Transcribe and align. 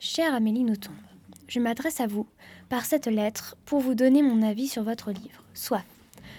Chère 0.00 0.32
Amélie 0.32 0.62
Nothomb, 0.62 0.94
je 1.48 1.58
m'adresse 1.58 2.00
à 2.00 2.06
vous 2.06 2.24
par 2.68 2.84
cette 2.84 3.08
lettre 3.08 3.56
pour 3.64 3.80
vous 3.80 3.96
donner 3.96 4.22
mon 4.22 4.42
avis 4.42 4.68
sur 4.68 4.84
votre 4.84 5.10
livre, 5.10 5.42
Soif. 5.54 5.84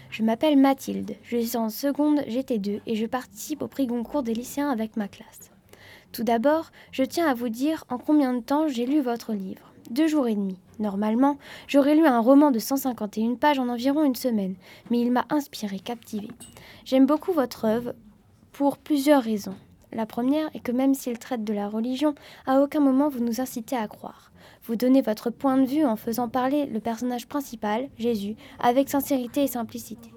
Je 0.10 0.24
m'appelle 0.24 0.58
Mathilde, 0.58 1.18
je 1.24 1.36
suis 1.36 1.58
en 1.58 1.70
seconde 1.70 2.22
GT2 2.22 2.80
et 2.86 2.96
je 2.96 3.06
participe 3.06 3.62
au 3.62 3.68
prix 3.68 3.86
Goncourt 3.86 4.24
des 4.24 4.34
lycéens 4.34 4.70
avec 4.70 4.96
ma 4.96 5.10
classe. 5.10 5.52
Tout 6.14 6.24
d'abord, 6.24 6.72
je 6.94 7.04
tiens 7.04 7.28
à 7.28 7.34
vous 7.34 7.50
dire 7.50 7.84
en 7.90 7.98
combien 7.98 8.34
de 8.34 8.40
temps 8.40 8.70
j'ai 8.70 8.86
lu 8.86 9.02
votre 9.02 9.34
livre. 9.34 9.74
Deux 9.90 10.08
jours 10.08 10.30
et 10.30 10.36
demi. 10.36 10.58
Normalement, 10.80 11.38
j'aurais 11.68 11.96
lu 11.96 12.06
un 12.06 12.22
roman 12.22 12.52
de 12.52 12.60
151 12.60 13.36
pages 13.36 13.60
en 13.60 13.68
environ 13.68 14.06
une 14.06 14.16
semaine, 14.16 14.56
mais 14.90 15.02
il 15.02 15.12
m'a 15.12 15.26
inspiré, 15.30 15.80
captivé. 15.80 16.30
J'aime 16.86 17.06
beaucoup 17.06 17.34
votre 17.34 17.66
œuvre 17.66 17.94
pour 18.54 18.78
plusieurs 18.78 19.22
raisons. 19.22 19.58
La 19.92 20.06
première 20.06 20.50
est 20.54 20.60
que 20.60 20.72
même 20.72 20.94
s'il 20.94 21.18
traite 21.18 21.44
de 21.44 21.54
la 21.54 21.68
religion, 21.68 22.14
à 22.46 22.62
aucun 22.62 22.80
moment 22.80 23.10
vous 23.10 23.24
nous 23.24 23.42
incitez 23.42 23.76
à 23.76 23.88
croire. 23.88 24.32
Vous 24.64 24.76
donnez 24.76 25.02
votre 25.02 25.30
point 25.32 25.58
de 25.58 25.66
vue 25.66 25.86
en 25.86 25.96
faisant 25.96 26.30
parler 26.30 26.68
le 26.68 26.80
personnage 26.80 27.28
principal, 27.28 27.90
Jésus, 27.98 28.36
avec 28.60 28.90
sincérité 28.90 29.44
et 29.44 29.48
simplicité. 29.48 30.12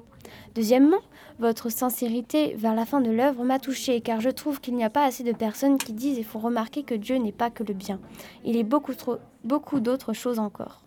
Deuxièmement, 0.54 1.00
votre 1.38 1.70
sincérité 1.70 2.54
vers 2.56 2.74
la 2.74 2.84
fin 2.84 3.00
de 3.00 3.10
l'œuvre 3.10 3.44
m'a 3.44 3.58
touchée 3.58 4.00
car 4.00 4.20
je 4.20 4.30
trouve 4.30 4.60
qu'il 4.60 4.74
n'y 4.74 4.84
a 4.84 4.90
pas 4.90 5.04
assez 5.04 5.24
de 5.24 5.32
personnes 5.32 5.78
qui 5.78 5.92
disent 5.92 6.18
et 6.18 6.22
font 6.22 6.38
remarquer 6.38 6.82
que 6.82 6.94
Dieu 6.94 7.16
n'est 7.16 7.32
pas 7.32 7.50
que 7.50 7.64
le 7.64 7.74
bien. 7.74 7.98
Il 8.44 8.56
est 8.56 8.64
beaucoup, 8.64 8.94
trop, 8.94 9.16
beaucoup 9.44 9.80
d'autres 9.80 10.12
choses 10.12 10.38
encore. 10.38 10.82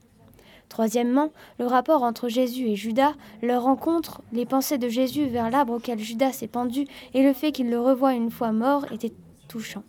Troisièmement, 0.69 1.31
le 1.59 1.67
rapport 1.67 2.03
entre 2.03 2.27
Jésus 2.27 2.67
et 2.67 2.75
Judas, 2.75 3.13
leur 3.41 3.63
rencontre, 3.63 4.21
les 4.33 4.45
pensées 4.45 4.77
de 4.77 4.89
Jésus 4.89 5.25
vers 5.25 5.49
l'arbre 5.49 5.73
auquel 5.73 5.99
Judas 5.99 6.31
s'est 6.31 6.47
pendu 6.47 6.85
et 7.13 7.23
le 7.23 7.33
fait 7.33 7.51
qu'il 7.51 7.69
le 7.69 7.79
revoie 7.79 8.13
une 8.13 8.31
fois 8.31 8.51
mort 8.51 8.91
était 8.91 9.13
touchant. 9.47 9.83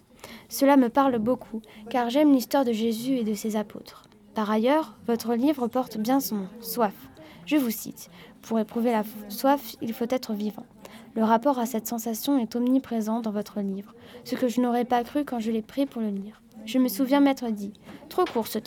Cela 0.49 0.77
me 0.77 0.89
parle 0.89 1.19
beaucoup, 1.19 1.63
car 1.91 2.11
j'aime 2.11 2.33
l'histoire 2.33 2.65
de 2.65 2.73
Jésus 2.73 3.17
et 3.17 3.25
de 3.25 3.35
ses 3.35 3.57
apôtres. 3.57 4.05
Par 4.35 4.51
ailleurs, 4.51 4.97
votre 5.07 5.35
livre 5.35 5.67
porte 5.67 5.99
bien 5.99 6.21
son 6.21 6.37
nom, 6.37 6.49
Soif. 6.61 6.95
Je 7.47 7.57
vous 7.57 7.71
cite, 7.71 8.11
Pour 8.43 8.59
éprouver 8.59 8.93
la 8.93 9.05
soif, 9.29 9.77
il 9.81 9.93
faut 9.93 10.07
être 10.11 10.35
vivant. 10.35 10.67
Le 11.15 11.25
rapport 11.25 11.59
à 11.59 11.67
cette 11.67 11.87
sensation 11.87 12.39
est 12.39 12.57
omniprésent 12.57 13.21
dans 13.21 13.31
votre 13.31 13.61
livre, 13.61 13.95
ce 14.25 14.35
que 14.35 14.49
je 14.49 14.61
n'aurais 14.61 14.85
pas 14.85 15.03
cru 15.05 15.25
quand 15.25 15.41
je 15.41 15.51
l'ai 15.51 15.63
pris 15.63 15.87
pour 15.87 16.03
le 16.03 16.11
lire. 16.11 16.43
Je 16.67 16.79
me 16.79 16.89
souviens 16.89 17.21
m'être 17.21 17.49
dit, 17.51 17.73
trop 18.09 18.25
court 18.25 18.49
ce, 18.49 18.59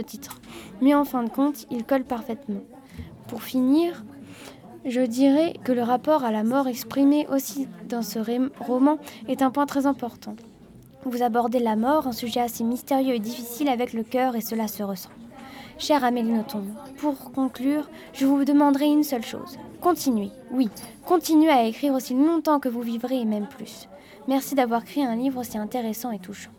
titre, 0.00 0.40
mais 0.82 0.92
en 0.92 1.04
fin 1.04 1.22
de 1.22 1.30
compte, 1.30 1.66
il 1.70 1.84
colle 1.84 2.02
parfaitement. 2.02 2.62
Pour 3.28 3.44
finir, 3.44 4.04
je 4.84 5.00
dirais 5.00 5.54
que 5.62 5.70
le 5.70 5.84
rapport 5.84 6.24
à 6.24 6.32
la 6.32 6.42
mort 6.42 6.66
exprimé 6.66 7.28
aussi 7.28 7.68
dans 7.88 8.02
ce 8.02 8.18
roman 8.60 8.98
est 9.28 9.40
un 9.40 9.52
point 9.52 9.66
très 9.66 9.86
important. 9.86 10.34
Vous 11.04 11.22
abordez 11.22 11.60
la 11.60 11.76
mort, 11.76 12.08
un 12.08 12.12
sujet 12.12 12.40
assez 12.40 12.64
mystérieux 12.64 13.14
et 13.14 13.20
difficile 13.20 13.68
avec 13.68 13.92
le 13.92 14.02
cœur 14.02 14.34
et 14.34 14.40
cela 14.40 14.66
se 14.66 14.82
ressent. 14.82 15.10
Chère 15.78 16.02
Amélie 16.02 16.32
Nothomb, 16.32 16.66
pour 16.96 17.30
conclure, 17.30 17.88
je 18.14 18.26
vous 18.26 18.44
demanderai 18.44 18.86
une 18.86 19.04
seule 19.04 19.24
chose. 19.24 19.58
Continuez, 19.80 20.30
oui, 20.50 20.68
continuez 21.06 21.50
à 21.50 21.64
écrire 21.66 21.94
aussi 21.94 22.14
longtemps 22.14 22.58
que 22.58 22.68
vous 22.68 22.82
vivrez 22.82 23.20
et 23.20 23.24
même 23.24 23.46
plus. 23.46 23.88
Merci 24.26 24.56
d'avoir 24.56 24.84
créé 24.84 25.04
un 25.04 25.14
livre 25.14 25.40
aussi 25.40 25.56
intéressant 25.56 26.10
et 26.10 26.18
touchant. 26.18 26.50